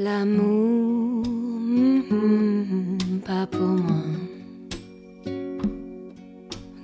[0.00, 4.04] L'amour, mm, pas pour moi.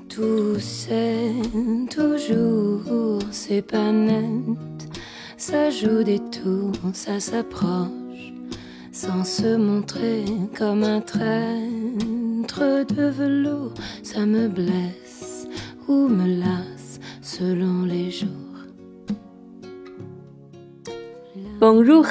[0.09, 1.31] Tout c'est
[1.95, 4.19] toujours, c'est pas net.
[5.37, 8.33] Ça joue des tours, ça s'approche,
[8.91, 10.25] sans se montrer
[10.59, 13.75] comme un traître de velours.
[14.03, 15.47] Ça me blesse
[15.87, 18.29] ou me lasse selon les jours.
[21.61, 22.07] Bonjour，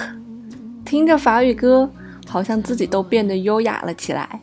[0.94, 1.90] 听着法语歌，
[2.28, 4.40] 好像自己都变得优雅了起来。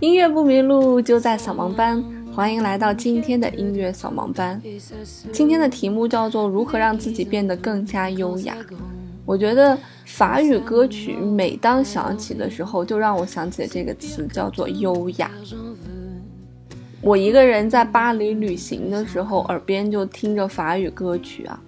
[0.00, 2.04] 音乐不迷路，就在扫盲班。
[2.34, 4.60] 欢迎来到今天的音乐扫盲班。
[5.32, 8.54] 今天的题目叫做“如何让自己变得更加优雅”。
[9.24, 15.30] 我觉得法语歌曲每当响起的时候，就让我想起这个词，叫做优雅。
[17.00, 21.58] 我一个人在巴黎旅行的时候，耳边就听着法语歌曲啊。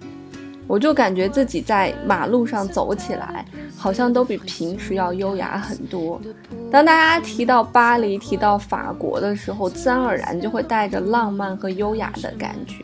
[0.69, 3.43] 我就感觉自己在马路上走起来，
[3.75, 6.21] 好像都比平时要优雅很多。
[6.69, 12.77] 当大家提到巴黎、提到法国的时候，自然而然就会带着浪漫和优雅的感觉。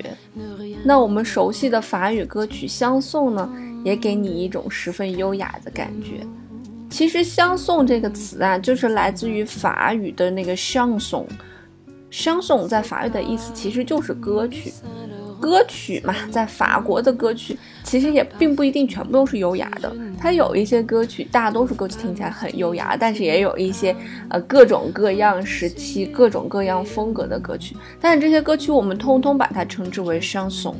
[0.83, 3.47] 那我们熟悉的法语歌曲《相送》呢，
[3.83, 6.25] 也给你一种十分优雅的感觉。
[6.89, 11.27] 其实“相送”这个词啊，就是来自于法语的那个相送”。
[12.09, 12.67] 相送。
[12.67, 14.73] 在法语的意思其实就是歌曲。
[15.39, 23.95] 歌曲嘛，在法国的歌曲其实也并不一定全部都是优雅的，它有一些歌曲，大多数歌曲听起来很优雅，但是也有一些
[24.29, 27.77] 呃各种各样时期、各种各样风格的歌曲。
[28.01, 30.75] 但是这些歌曲我们通通把它称之为相送。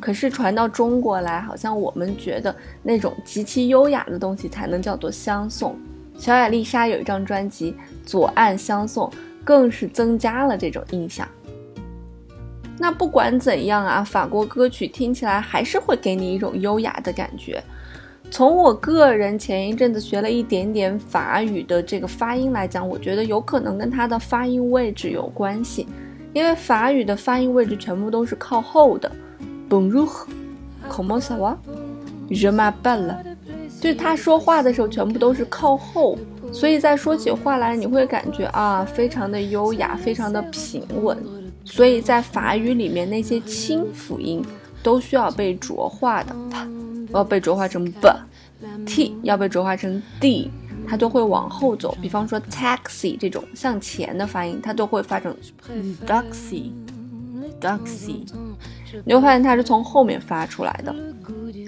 [0.00, 5.76] 可是传到中国来，好像我们觉得那种极其优雅的东西才能叫做相送。
[6.16, 7.72] 小雅丽莎有一张专辑
[8.06, 9.08] 《左岸相送》，
[9.42, 11.26] 更是增加了这种印象。
[12.78, 17.62] 那不管怎样啊，法国歌曲听起来还是会给你一种优雅的感觉。
[18.30, 25.86] 从我个人前一阵子学了一点点法语的这个发音来讲，我觉得有可能跟它的发音位置有关系。
[26.32, 29.08] 因为法语的发音位置全部都是靠后的
[29.70, 33.14] ，Bonjour，Comment ça va？Je m'appelle。
[33.80, 36.18] 就他说话的时候全部都是靠后，
[36.52, 41.16] 所以在说起话来你会感觉啊，非常的优雅，非常的平稳。
[41.64, 44.44] 所以在法语里面，那些清辅音
[44.82, 46.58] 都需要被浊化的，p
[47.12, 50.50] 要被浊化成 b，t 要被浊化成 d，
[50.86, 51.96] 它都会往后走。
[52.02, 55.34] 比方说 taxi 这种向前的发音，它都会发成
[56.06, 58.20] duxy，duxy，
[59.04, 60.94] 你会发现它是从后面发出来的。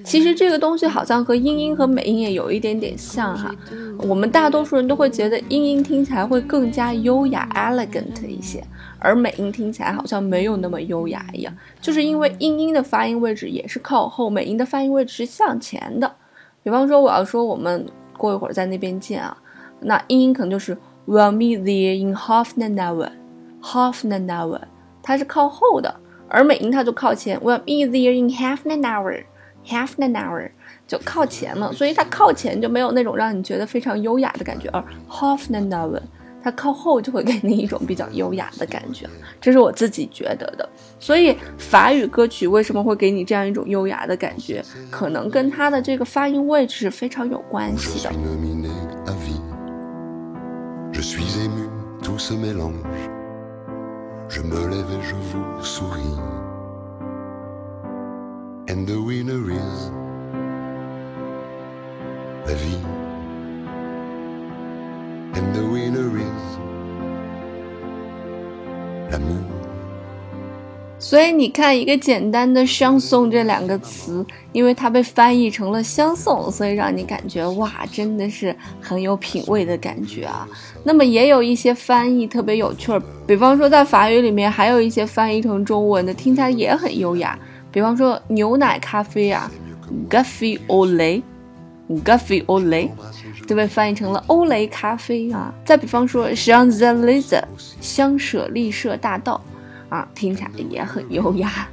[0.05, 3.53] 其实这个东西好像和英音和美音也有一点点像哈，
[3.99, 8.65] 我们大多数人都会觉得英音听起来会更加优雅 elegant 一些。
[9.07, 16.13] 而美音听起来好像没有那么优雅一样，就是因为英音的发音位置也是靠后，美音的发音位置是向前的。
[16.65, 17.87] 比方说，我要说我们
[18.19, 19.37] 过一会儿在那边见啊，
[19.79, 24.61] 那英音可能就是 We'll meet there in half an hour，half an hour，
[25.05, 25.95] 它是靠后的，
[26.29, 30.51] 而美音它就靠前，We'll meet there in half an hour，half an hour
[30.89, 36.01] 就靠前了，所以它靠前就没有那种让你觉得非常优雅的感觉，而 half an hour。
[36.47, 39.05] 它靠后就会给你一种比较优雅的感觉，
[39.41, 40.69] 这是我自己觉得的。
[41.01, 48.13] 所以法语歌曲为什么会给你这样一种优雅的感觉，可能跟它的这个发音位置是非常有关系的。
[70.99, 80.49] 所以你看，一个简单的“相送”这两个词，因为它被翻译成了“相送”，所以让你感觉哇，真的是很有品味的感觉啊。
[80.83, 87.39] 那么也有一些翻译特别有趣儿，比方说在法语里面还有一些翻译成中文的，听起来也很优雅。
[87.71, 89.49] 比方说牛奶咖啡啊
[90.11, 92.89] ，Café au lait，Café au lait。
[93.47, 95.53] 就被翻译成了欧蕾咖啡啊！
[95.65, 97.43] 再比方说香舍丽舍
[97.81, 99.41] 香舍丽舍大道
[99.89, 101.69] 啊，听起来也很优雅。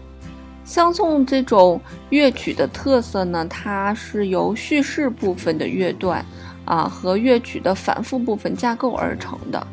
[0.65, 1.79] 相送这种
[2.09, 6.25] 乐曲的特色呢，它是由叙事部分的乐段
[6.65, 9.67] 啊和乐曲的反复部分架构而成的。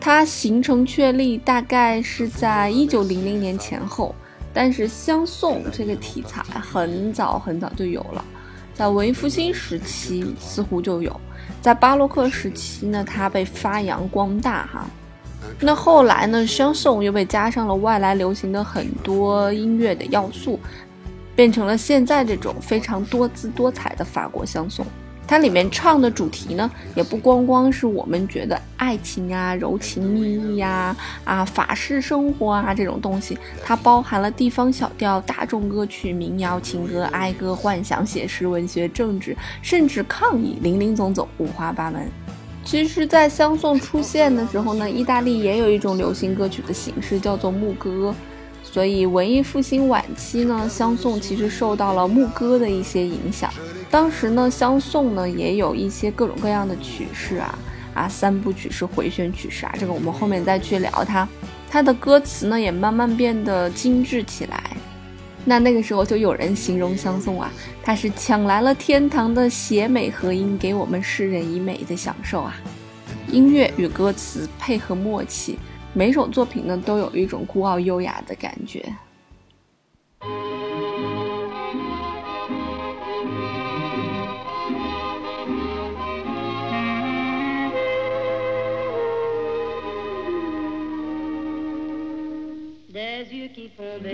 [0.00, 4.14] 它形成确立大概是在一九零零年前后，
[4.52, 8.24] 但是相送这个题材很早很早就有了。
[8.76, 11.20] 在文艺复兴时期似乎就有，
[11.62, 14.86] 在巴洛克时期呢，它被发扬光大哈。
[15.58, 20.60] 那后来呢，相送又被加上了外来流行的很多音乐的要素，
[21.34, 24.84] 变成了现在这种非常多姿多彩的法国相送。
[25.26, 42.08] 它里面唱的主题呢，也不光光是我们觉得爱情啊、柔情蜜意呀、啊法式生活啊这种东西，它包含了地方小调、大众歌曲、民谣、情歌、哀歌、幻想、写实文学、政治，甚至抗议，林林总总，五花八门。
[42.64, 48.14] 其实，在相送出现的时候呢，意大利也有一种流行歌曲的形式，叫做牧歌。
[48.76, 53.50] 所以，文艺复兴晚期呢，相送其实受到了牧歌的一些影响。
[53.90, 57.58] 当时呢，相送呢也有一些各种各样的曲式啊，
[57.94, 61.26] 啊，三部曲式、回旋曲式啊，这个我们后面再去聊它。
[61.70, 64.62] 它的歌词呢也慢慢变得精致起来。
[65.46, 67.50] 那那个时候就有人形容相送啊，
[67.82, 72.54] 它是抢来了天堂的邪美合音，给我们世人以美的享受啊。
[73.32, 75.58] 音乐与歌词配合默契。
[75.98, 78.84] 每首作品呢，都有一种孤傲优雅的感觉。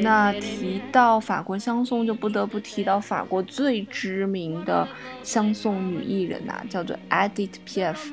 [0.01, 4.87] 那提到法国香颂，就不得不提到法国最知名的
[5.25, 8.13] 香颂女艺人呐，叫做 Edit P.F。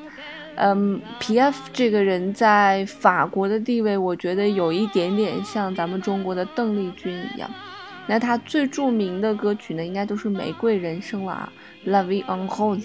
[0.56, 7.50] 嗯，皮埃夫这个人在法国的地位，我觉得有一点点像咱们中国的邓丽君一样。
[8.08, 11.54] 那他最著名的歌曲呢，应该都是《玫瑰人生》了啊，
[11.90, 12.82] 《La Vie en Rose》。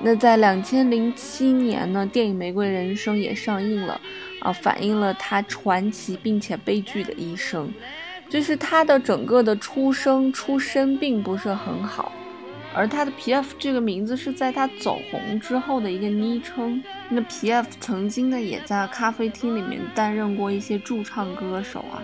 [0.00, 4.00] 那在两千零七年呢，电影《玫瑰人生》也上映了，
[4.40, 7.72] 啊，反映了他传奇并且悲剧的一生。
[8.28, 12.12] 就是他的整个的出生出身并不是很好。
[12.74, 16.82] 而他的 P F 这个名字是在他走红之后的一个昵称。
[17.10, 22.02] 那 P F 曾经呢，也在咖啡厅里面担任过一些驻唱歌手啊。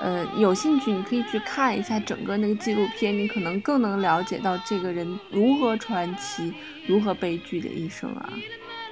[0.00, 6.54] 呃，有兴趣你可以去看一下整个那个纪录片，你可能更能了解到这个人如何传奇、
[6.86, 8.32] 如何悲剧的一生啊。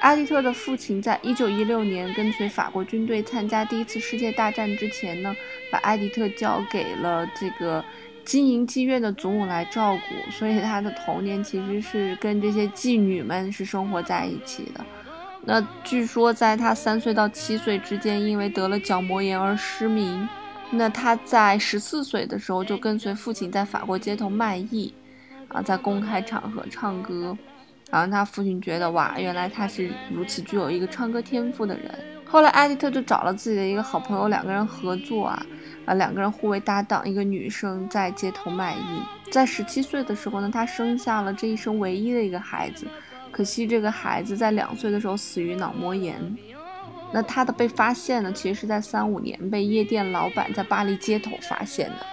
[0.00, 5.34] 阿迪特的父亲在一九一六年跟随法国军队参加第一次世界大战之前呢，
[5.72, 7.84] 把艾迪特交给了这个。
[8.28, 14.84] 经营妓院的祖母来照顾，所以他的童年其实是跟这些妓女们是生活在一起的。
[15.46, 20.28] 那据说在他三岁到七岁之间，因为得了角膜炎而失明。
[20.70, 24.92] 那他在十四岁的时候就跟随父亲在法国街头卖艺，
[25.48, 27.34] 啊，在公开场合唱歌。
[27.90, 31.98] 然后他父亲觉得哇，原来他是如此具有一个唱歌天赋的人。
[32.30, 35.46] 后来艾迪特就找了自己的一个好朋友，两个人合作啊。
[35.86, 39.02] 啊，两个人互为搭档，一个女生在街头卖艺。
[39.30, 42.86] 在十七岁的时候呢，她生下了这一生唯一的一个孩子。
[43.30, 46.36] 可惜这个孩子在两岁的时候死于脑膜炎。
[47.10, 52.06] 那她的被发现呢，其实是在三五年被夜店老板在巴黎街头发现的。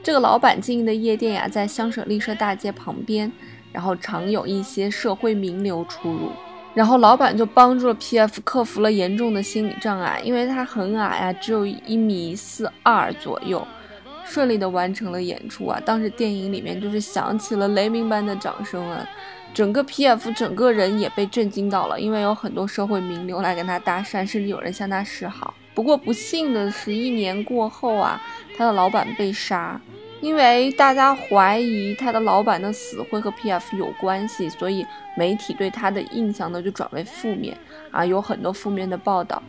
[0.00, 3.32] 这个老板经营的夜店呀，在香舍丽舍大街旁边，
[3.72, 6.30] 然后常有一些社会名流出入。
[6.74, 8.40] 然后老板就帮助了 P.F.
[8.44, 13.66] 克服了严重的心理障碍，因为他很矮啊，只有一米四二左右，
[14.24, 15.80] 顺利的完成了演出啊。
[15.84, 19.04] 当时电影里面就是响起了雷鸣般的掌声啊，
[19.52, 20.30] 整个 P.F.
[20.32, 25.52] 整个人也被震惊到了，因为有很多社会名流来跟他搭讪，甚至有人向他示好。
[25.74, 28.20] 不过不幸的是，一年过后啊，
[28.56, 29.80] 他的老板被杀。
[30.20, 33.76] 因为大家怀疑他的老板的死会和 P.F.
[33.76, 34.84] 有关系，所以
[35.16, 37.56] 媒体对他的印象呢就转为负面
[37.92, 39.42] 啊，有很多负面的报道。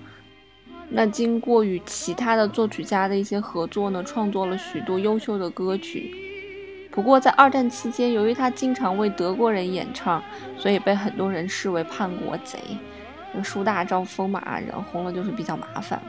[0.89, 6.15] 那经过与其他的作曲家的一些合作呢，创作了许多优秀的歌曲。
[6.91, 10.21] 不过在二战期间，由于他经常为德国人演唱，
[10.57, 12.59] 所以被很多人视为叛国贼。
[13.33, 16.01] 那树大招风嘛，人红了就是比较麻烦。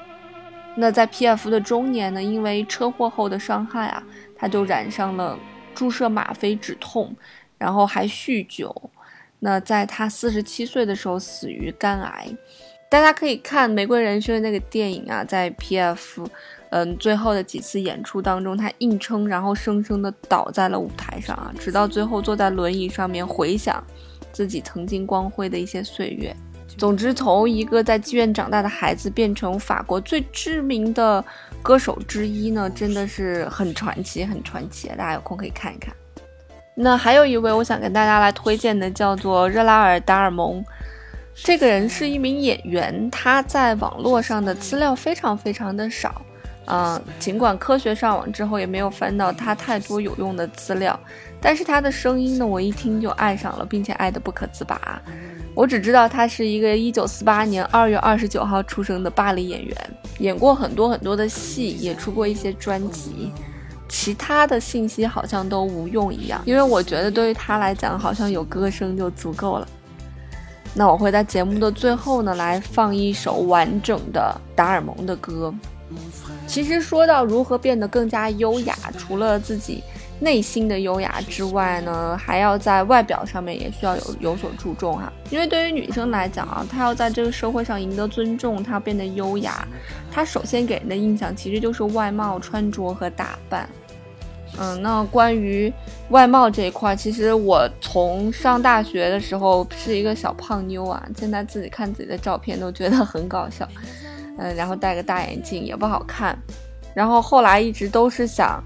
[0.76, 1.50] 那在 P.F.
[1.50, 4.02] 的中年呢，因为车祸后的伤害啊。
[4.40, 5.38] 他就染上了
[5.74, 7.14] 注射吗啡止痛，
[7.58, 8.74] 然后还酗酒。
[9.40, 12.26] 那在他四十七岁的时候死于肝癌。
[12.90, 16.26] 大家可以看《玫瑰人生》那个电影啊，在 P.F.
[16.70, 23.84] 嗯最后的几次演出当中，他硬撑，然后生生的倒在了舞台上啊，直到最后坐在轮椅上面回想
[24.32, 26.34] 自己曾经光辉的一些岁月。
[26.76, 31.24] 总之，从一个在妓院长大的孩子变成法国最知名的
[31.62, 34.88] 歌手之一呢，真的是很传奇，很传奇。
[34.88, 35.94] 大家有空可以看一看。
[36.74, 40.64] 那还有一位我想跟大家来推荐的，叫做热拉尔·达尔蒙。
[41.34, 46.22] 这个人是一名演员，他在网络上的资料非常非常的少。
[46.72, 50.98] 嗯，尽管科学上网之后也没有翻到他太多有用的资料，
[51.40, 55.02] 但是他的声音呢，我一听就爱上了，并且爱得不可自拔。
[55.52, 59.76] 我只知道他是一个一九四八年二月二十九号出生的巴黎演员，
[60.20, 63.32] 演过很多很多的戏，也出过一些专辑。
[63.88, 66.40] 其他的信息好像都无用一样。
[66.44, 69.66] 因为我觉得对于他来讲，好像有歌声就足够了。
[70.72, 75.52] 那我会在节目的最后呢，来放一首完整的达尔蒙的歌。
[76.46, 79.82] 其实说到如何变得更加优雅，除了自己
[80.18, 85.12] 内心的优雅之外呢，还要在外表上面也需要有有所注重哈。
[85.30, 89.66] 因为对于女生来讲啊，她要在这个社会上赢得尊重，她要变得优雅，
[90.12, 93.68] 她首先给人的印象其实就是外貌、穿着和打扮。
[94.58, 95.72] 嗯，那关于
[96.08, 103.66] 外貌这一块，其实我从上大学的时候是一个小胖妞啊，现在自己看自己的照片都觉得很搞笑。
[104.42, 106.34] 嗯，然后戴个大眼镜也不好看，
[106.94, 108.58] 然后后来一直都是想，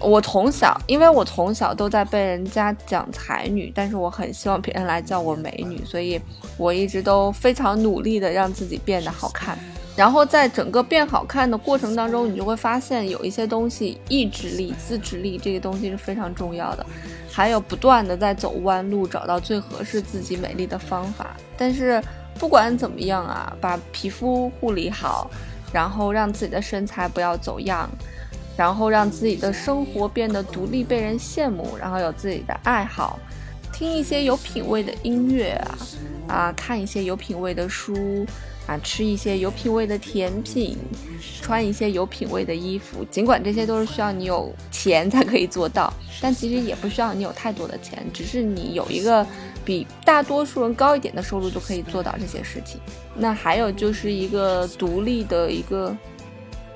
[0.00, 6.20] 我从小，因为我从小都在被人家讲才女，但是我很希望别人来叫我美女，所以
[6.56, 9.56] 我一直都非常努力的让自己变得好看。
[9.94, 16.84] 然后在整个变好看的过程当中，你就会发现有一些东西，意志力、自制力这个东西是非常重要的，
[17.30, 21.36] 还有不断的在走弯路，找到最合适自己美丽的方法。
[21.56, 22.02] 但是。
[22.38, 25.30] 不管怎么样啊，把皮肤护理好，
[25.72, 27.88] 然后让自己的身材不要走样，
[28.56, 33.18] 然后让自己的生活变得独立，被人羡慕，然后有自己的爱好，
[33.72, 35.78] 听一些有品位的音乐啊，
[36.28, 38.26] 啊，看一些有品位的书。
[38.66, 40.76] 啊，吃一些有品位的甜品，
[41.40, 45.88] 穿一些有品位的衣服，尽管这些都是需要你有钱才可以做到，
[46.20, 49.24] 但其实也不需要你有太多的钱，只是你有一个
[49.66, 52.80] 比大多数人高一点的收入就可以做到这些事情。
[53.16, 55.94] 那还有就是一个独立的一个，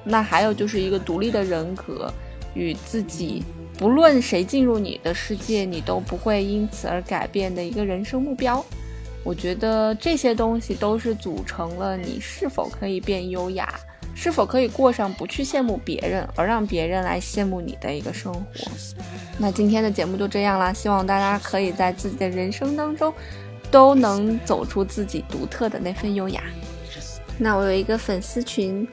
[0.05, 2.13] 那还有就是一个独立的人格，
[2.55, 3.45] 与自己
[3.79, 8.63] 不论谁进入你的世界，你都不会因此而改变的一个人生目标。
[9.23, 13.79] 我觉得这些东西都是组成了你是否可以变优雅，
[14.23, 18.43] 是否可以过上不去羡慕别人，而让别人来羡慕你的一个生活。
[19.39, 23.11] 那今天的节目就这样啦，希望大家可以在自己的人生当中，
[23.71, 26.43] 都能走出自己独特的那份优雅。
[27.39, 28.87] 那我有一个粉丝群，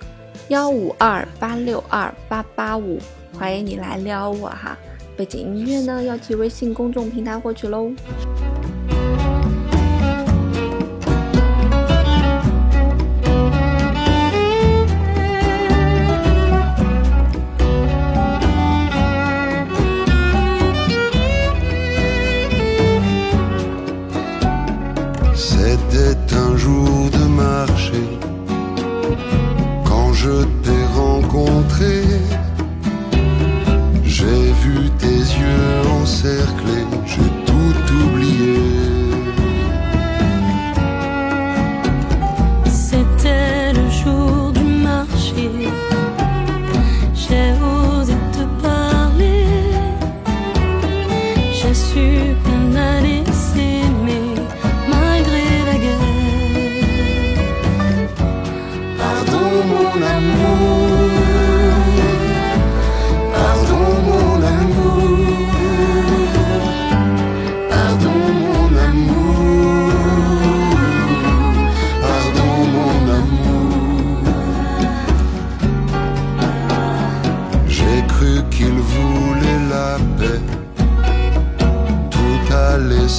[0.47, 2.97] 幺五二八六二八八五，
[3.37, 4.77] 欢迎你来撩我哈。
[5.17, 7.91] 背景音乐呢，要去微信公众平台获取喽。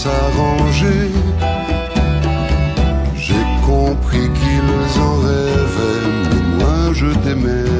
[0.02, 1.10] s'arranger.
[3.24, 7.70] J'ai compris qu'ils en rêvaient, mais moi je t'aimais.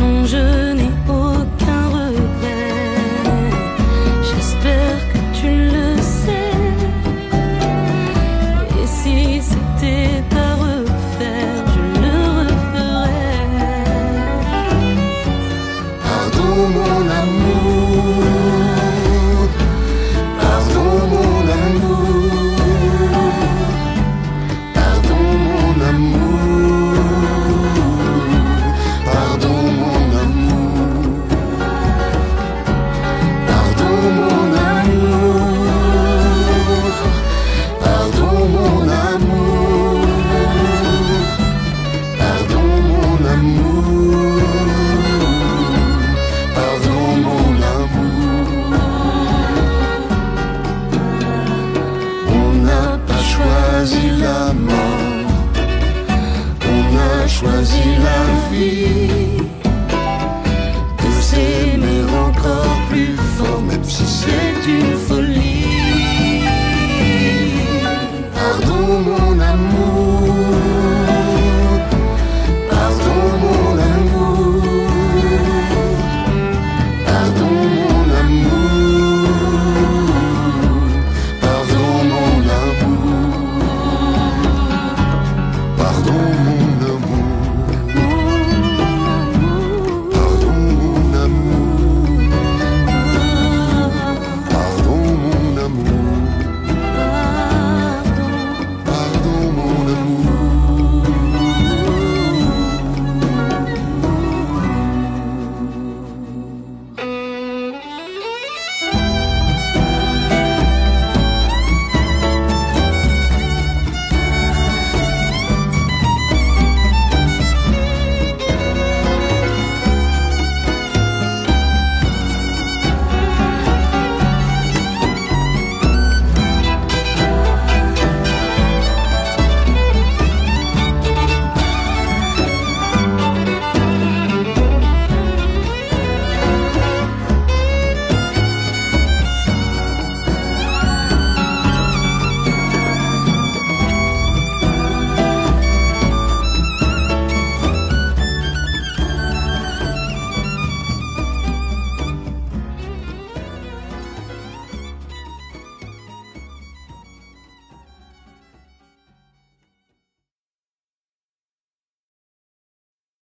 [0.00, 0.44] Non, je
[0.78, 2.80] n'ai aucun regret.
[4.28, 5.88] J'espère que tu le
[6.22, 6.56] sais.
[8.80, 9.16] Et si
[9.50, 10.51] c'était pas